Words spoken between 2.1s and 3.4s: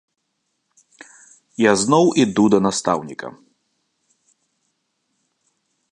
іду да настаўніка.